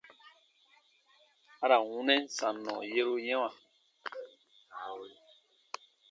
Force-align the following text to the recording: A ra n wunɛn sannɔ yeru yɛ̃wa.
A 1.63 1.65
ra 1.69 1.77
n 1.81 1.87
wunɛn 1.89 2.23
sannɔ 2.37 2.75
yeru 2.93 3.15
yɛ̃wa. 3.27 3.49